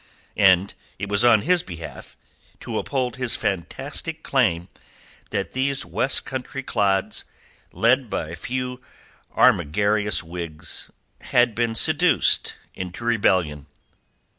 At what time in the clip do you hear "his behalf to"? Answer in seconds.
1.43-2.79